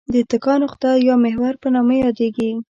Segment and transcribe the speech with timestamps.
[0.11, 2.49] د اتکا نقطه یا محور په نامه یادیږي.